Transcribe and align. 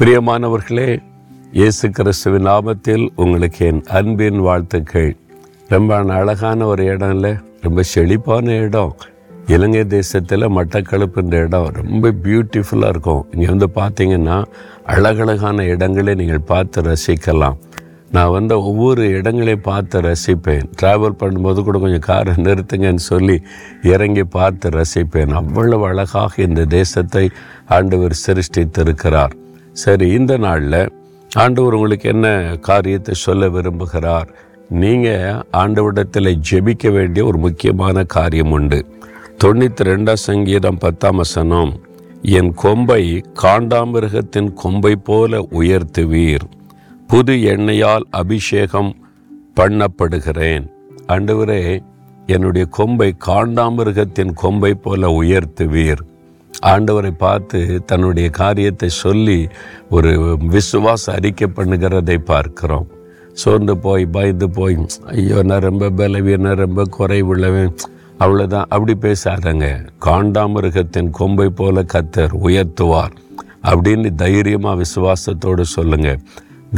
பிரியமானவர்களே 0.00 1.00
இயேசு 1.52 1.90
கிறிஸ்துவின் 1.90 2.46
நாமத்தில் 2.46 3.08
உங்களுக்கு 3.16 3.66
என் 3.66 3.80
அன்பின் 3.86 4.40
வாழ்த்துக்கள். 4.40 5.16
ரொம்ப 5.68 5.96
அழகான 5.96 6.66
ஒரு 6.66 6.84
இடம் 6.84 7.10
இல்லை 7.10 7.32
ரொம்ப 7.60 7.82
செழிப்பான 7.82 8.54
இடம். 8.66 8.92
இலங்கை 9.46 9.84
தேசத்தில் 9.86 10.46
மட்டக்களப்புன்ற 10.48 11.40
இடம் 11.46 11.66
ரொம்ப 11.78 12.12
பியூட்டிஃபுல்லாக 12.24 12.88
இருக்கும். 12.88 13.24
இங்கே 13.32 13.46
வந்து 13.46 13.68
பார்த்தீங்கன்னா 13.74 14.44
அழகழகான 14.84 15.64
இடங்களை 15.64 16.14
நீங்கள் 16.14 16.46
பார்த்து 16.52 16.82
ரசிக்கலாம். 16.82 17.58
நான் 18.10 18.30
வந்து 18.30 18.62
ஒவ்வொரு 18.62 19.02
இடங்களையும் 19.08 19.66
பார்த்து 19.70 20.00
ரசிப்பேன். 20.00 20.64
ட்ராவல் 20.82 21.18
பண்ணும்போது 21.24 21.62
கூட 21.62 21.78
கொஞ்சம் 21.78 22.06
காரை 22.10 22.34
நிறுத்துங்கன்னு 22.34 23.06
சொல்லி 23.12 23.42
இறங்கி 23.82 24.24
பார்த்து 24.24 24.68
ரசிப்பேன். 24.68 25.34
அவ்வளவு 25.42 25.86
அழகாக 25.86 26.42
இந்த 26.42 26.64
தேசத்தை 26.64 27.30
ஆண்டவர் 27.66 28.16
சிருஷ்டித்திருக்கிறார். 28.26 29.34
சரி 29.80 30.06
இந்த 30.18 30.32
நாளில் 30.36 30.80
ஆண்டவர் 31.30 31.76
உங்களுக்கு 31.76 32.06
என்ன 32.08 32.28
காரியத்தை 32.68 33.14
சொல்ல 33.24 33.48
விரும்புகிறார்? 33.48 34.28
நீங்கள் 34.82 35.42
ஆண்டவரிடத்தில் 35.52 36.30
ஜெபிக்க 36.50 36.90
வேண்டிய 36.92 37.22
ஒரு 37.26 37.38
முக்கியமான 37.38 38.04
காரியம் 38.16 38.50
உண்டு. 38.50 38.78
தொண்ணூற்றி 39.42 39.84
ரெண்டாம் 39.90 40.24
சங்கீதம் 40.28 40.78
பத்தாம் 40.78 41.16
வசனம் 41.16 41.72
என் 42.38 42.50
கொம்பை 42.54 43.02
காண்டாமிருகத்தின் 43.42 44.50
கொம்பை 44.62 44.94
போல 45.08 45.40
உயர்த்துவீர். 45.60 46.46
புது 47.10 47.34
எண்ணெயால் 47.54 48.06
அபிஷேகம் 48.22 48.90
பண்ணப்படுகிறேன். 49.60 50.66
ஆண்டவரே 51.06 51.62
என்னுடைய 52.26 52.66
கொம்பை 52.78 53.10
காண்டாமிருகத்தின் 53.26 54.32
கொம்பை 54.34 54.72
போல 54.74 55.10
உயர்த்துவீர். 55.22 56.02
ஆண்டவரை 56.62 57.10
பார்த்து 57.10 57.58
தன்னுடைய 57.86 58.28
காரியத்தை 58.30 58.88
சொல்லி 58.88 59.38
ஒரு 59.88 60.12
விசுவாச 60.54 61.04
அறிக்கை 61.16 61.48
பண்ணுகிறதை 61.56 62.16
பார்க்கிறோம். 62.32 62.86
சோர்ந்து 63.32 63.74
போய் 63.78 64.04
பயந்து 64.06 64.50
போய் 64.50 64.76
ஐயோ 65.06 65.42
நான் 65.42 65.66
ரொம்ப 65.68 65.90
பலவீனம் 65.90 66.60
ரொம்ப 66.64 66.84
குறைவுள்ளவன் 66.98 67.72
அவ்வளோதான் 68.20 68.68
அப்படி 68.74 68.94
பேசாதங்க. 69.06 69.66
காண்டாமிருகத்தின் 70.06 71.10
கொம்பை 71.10 71.48
போல 71.48 71.84
கத்தர் 71.92 72.34
உயர்த்துவார். 72.46 73.14
அப்படின்னு 73.70 74.14
தைரியமாக 74.14 74.82
விசுவாசத்தோடு 74.82 75.60
சொல்லுங்கள் 75.60 76.22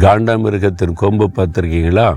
காண்டாமிருகத்தின் 0.03 0.93
கொம்பு 0.93 1.25
பார்த்துருக்கீங்களா? 1.37 2.09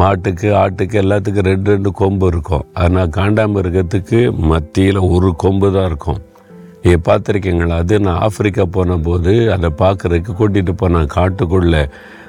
மாட்டுக்கு 0.00 0.48
ஆட்டுக்கு 0.62 0.96
எல்லாத்துக்கும் 1.02 1.48
ரெண்டு 1.50 1.68
ரெண்டு 1.70 1.90
கொம்பு 1.92 2.26
இருக்கும். 2.26 2.64
ஆனால் 2.74 3.08
காண்டாமிருகத்துக்கு 3.08 4.20
மத்தியில் 4.50 5.00
ஒரு 5.14 5.30
கொம்பு 5.36 5.72
தான் 5.72 5.86
இருக்கும். 5.86 6.20
நீங்கள் 6.82 7.04
பார்த்துருக்கீங்களா? 7.08 7.76
அது 7.76 8.00
நான் 8.00 8.20
ஆப்பிரிக்கா 8.20 8.64
போன 8.64 8.96
போது 8.96 9.52
அதை 9.52 9.70
பார்க்குறதுக்கு 9.78 10.32
கூட்டிகிட்டு 10.40 10.74
போனேன் 10.82 11.12
காட்டுக்குள்ளே 11.14 11.82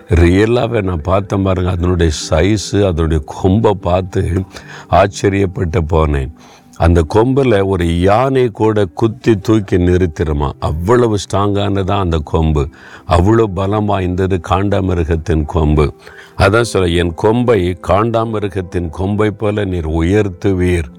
ரியலாகவே 0.10 0.82
நான் 0.82 1.02
பார்த்தேன் 1.02 1.44
பாருங்கள் 1.44 1.74
அதனுடைய 1.74 2.12
சைஸு 2.30 2.80
அதனுடைய 2.84 3.24
கொம்பை 3.26 3.72
பார்த்து 3.72 4.44
ஆச்சரியப்பட்டு 4.92 5.82
போனேன். 5.94 6.32
அந்த 6.78 7.02
கொம்பில் 7.02 7.56
ஒரு 7.62 8.00
யானை 8.00 8.52
கூட 8.52 8.86
குத்தி 8.86 9.36
தூக்கி 9.38 9.78
நிறுத்திடுமா? 9.78 10.50
அவ்வளவு 10.60 11.18
ஸ்ட்ராங்கானதான் 11.24 12.04
அந்த 12.06 12.18
கொம்பு. 12.24 12.70
அவ்வளோ 13.08 13.44
பலம் 13.44 13.86
வாய்ந்தது 13.86 14.40
காண்டாமிருகத்தின் 14.50 15.46
கொம்பு. 15.46 15.94
அதான் 16.38 16.70
சொல்ல 16.74 16.88
என் 16.88 17.14
கொம்பை 17.14 17.78
காண்டாமிருகத்தின் 17.88 18.90
கொம்பை 18.90 19.32
போல 19.32 19.66
நீர் 19.66 19.90
உயர்த்துவீர். 20.02 20.90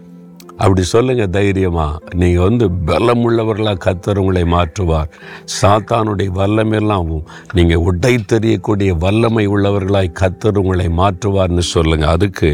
அப்படி 0.62 0.82
சொல்லுங்க 0.92 1.24
தைரியமா. 1.26 1.86
நீங்க 2.20 2.40
வந்து 2.42 2.66
பலம் 2.88 3.22
உள்ளவர்களா 3.26 3.72
கத்தர் 3.84 4.20
உங்களை 4.22 4.42
மாற்றுவார். 4.54 5.10
சாத்தானுடைய 5.60 6.30
வல்லமெல்லாம் 6.40 7.12
நீங்க 7.52 7.76
உடை 7.88 8.14
தெரியக்கூடிய 8.32 8.90
வல்லமை 9.04 9.44
உள்ளவர்களாய் 9.54 10.18
கத்தர் 10.20 10.60
உங்களை 10.62 10.86
மாற்றுவார்னு 11.00 11.64
சொல்லுங்க. 11.74 12.06
அதுக்கு 12.16 12.50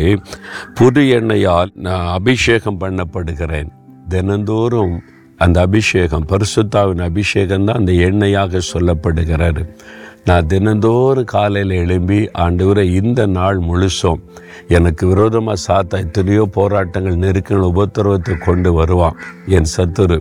புது 0.75 1.03
எண்ணெயால் 1.19 1.73
நான் 1.89 2.07
அபிஷேகம் 2.19 2.81
பண்ணப்படுகிறேன். 2.81 3.71
தினந்தோறும் 4.09 4.97
அந்த 5.45 5.61
அபிஷேகம் 5.61 6.27
பரிசுத்தாவின் 6.33 7.03
அபிஷேகம் 7.11 7.67
தான் 7.69 7.81
அந்த 7.81 7.93
எண்ணெயாக 8.09 8.61
சொல்லப்படுகிறாரு 8.73 9.63
நான் 10.29 10.47
தினந்தோறும் 10.47 11.29
காலையில் 11.33 11.73
எழும்பி 11.81 12.17
ஆண்டவரை 12.45 12.85
இந்த 13.01 13.21
நாள் 13.35 13.59
முழுசும் 13.59 14.23
எனக்கு 14.77 15.03
விரோதமாக 15.11 15.59
சாத்தா 15.67 15.97
எத்தனையோ 16.05 16.45
போராட்டங்கள் 16.57 17.21
நெருக்கங்கள் 17.25 17.69
உபத்திரவத்தை 17.73 18.35
கொண்டு 18.39 18.73
வருவான் 18.73 19.19
என் 19.57 19.71
சத்துரு. 19.77 20.19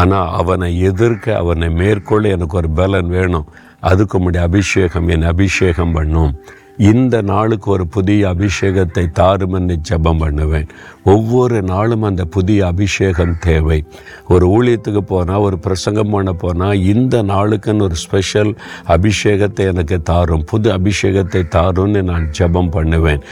ஆனால் 0.00 0.32
அவனை 0.40 0.70
எதிர்க்க 0.90 1.36
அவனை 1.36 1.68
மேற்கொள்ள 1.80 2.28
எனக்கு 2.28 2.56
ஒரு 2.56 2.70
பலன் 2.80 3.10
வேணும். 3.16 3.46
அதுக்கு 3.90 4.18
முன்னாடி 4.18 4.42
அபிஷேகம் 4.48 5.08
என் 5.08 5.28
அபிஷேகம் 5.32 5.92
பண்ணும். 5.92 6.32
இந்த 6.78 7.22
நாளுக்கு 7.22 7.70
ஒரு 7.70 7.86
புதிய 7.86 8.28
அபிஷேகத்தை 8.28 9.06
தாருமன்னு 9.20 9.76
ஜெபம் 9.90 10.18
பண்ணுவேன். 10.18 10.68
ஒவ்வொரு 11.04 11.62
நாளும் 11.62 12.02
அந்த 12.02 12.24
புதிய 12.24 12.66
அபிஷேகம் 12.66 13.38
தேவை. 13.38 13.84
ஒரு 14.28 14.46
ஊழியத்துக்கு 14.46 14.98
போனால் 14.98 15.38
ஒரு 15.38 15.58
பிரசங்கம் 15.58 16.10
பண்ண 16.10 16.32
போனால் 16.32 16.82
இந்த 16.82 17.22
நாளுக்குன்னு 17.22 17.82
ஒரு 17.82 17.94
ஸ்பெஷல் 17.94 18.56
அபிஷேகத்தை 18.88 19.66
எனக்கு 19.72 20.02
தாரும். 20.02 20.44
புது 20.44 20.70
அபிஷேகத்தை 20.78 21.42
தாரும்னு 21.56 22.02
நான் 22.02 22.30
ஜெபம் 22.38 22.70
பண்ணுவேன். 22.70 23.22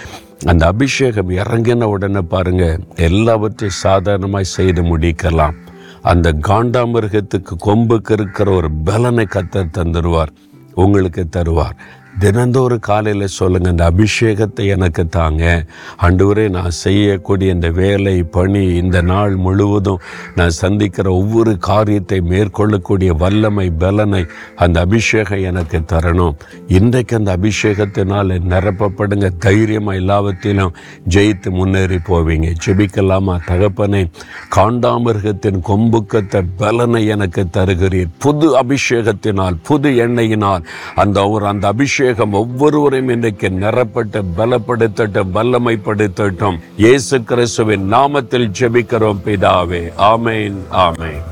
அந்த 0.45 0.67
அபிஷேகம் 0.67 1.31
இறங்கின 1.31 1.83
உடனே 1.83 2.21
பாருங்கள் 2.21 2.81
எல்லாவற்றையும் 2.97 3.79
சாதாரணமாக 3.79 4.43
செய்து 4.43 4.83
முடிக்கலாம். 4.83 5.57
அந்த 6.03 6.33
காண்டாமிருகத்துக்கு 6.33 7.55
கொம்புக்கு 7.67 8.13
இருக்கிற 8.13 8.51
ஒரு 8.51 8.71
பலனை 8.71 9.27
கத்தர் 9.31 9.75
தந்துடுவார் 9.79 10.29
உங்களுக்கு 10.75 11.27
தருவார். 11.37 11.77
தினந்தோறும் 12.21 12.79
காலையில் 12.79 13.27
சொல்லுங்கள் 13.27 13.71
இந்த 13.71 13.85
அபிஷேகத்தை 13.91 14.67
எனக்கு 14.67 15.09
தாங்க. 15.09 15.67
ஆண்டவரே 16.03 16.49
நான் 16.49 16.71
செய்யக்கூடிய 16.71 17.53
இந்த 17.53 17.69
வேலை 17.71 18.23
பணி 18.23 18.63
இந்த 18.75 19.01
நாள் 19.03 19.37
முழுவதும் 19.37 20.01
நான் 20.35 20.51
சந்திக்கிற 20.51 21.11
ஒவ்வொரு 21.11 21.59
காரியத்தை 21.59 22.21
மேற்கொள்ளக்கூடிய 22.21 23.11
வல்லமை 23.17 23.71
பலனை 23.71 24.27
அந்த 24.57 24.81
அபிஷேகம் 24.81 25.43
எனக்கு 25.43 25.79
தரணும். 25.79 26.37
இன்றைக்கு 26.69 27.17
அந்த 27.17 27.37
அபிஷேகத்தினால் 27.37 28.35
நிரப்பப்படுங்க. 28.49 29.31
தைரியமாக 29.39 29.97
எல்லாவற்றிலும் 29.97 30.75
ஜெயித்து 31.09 31.51
முன்னேறி 31.51 31.97
போவீங்க. 31.97 32.51
ஜெபிக்கலாமா 32.67 33.39
தகப்பனை? 33.47 34.11
காண்டாமிருகத்தின் 34.57 35.61
கொம்புக்கத்த 35.69 36.45
பலனை 36.57 37.07
எனக்கு 37.07 37.47
தருகிறீர். 37.53 38.13
புது 38.19 38.49
அபிஷேகத்தினால் 38.59 39.57
புது 39.63 39.91
எண்ணெயினால் 39.91 40.65
அந்த 40.95 41.29
ஒரு 41.29 41.47
அந்த 41.47 41.69
அபிஷேகம் 42.11 42.39
ஒவ்வொருவரையும் 42.41 43.09
இன்றைக்கு 43.09 43.51
நிரப்பட்டு 43.51 44.23
பலப்படுத்தட்டும் 44.37 45.31
வல்லமைப்படுத்தட்டும். 45.35 46.59
இயேசு 46.77 47.23
கிறிஸ்துவின் 47.23 47.93
நாமத்தில் 47.93 48.51
ஜெபிக்கிறோம் 48.59 49.21
பிதாவே. 49.25 49.83
ஆமேன் 50.13 50.59
ஆமேன். 50.87 51.30